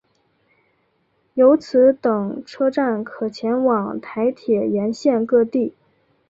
[1.35, 5.75] 由此等车站可前往台铁沿线各地。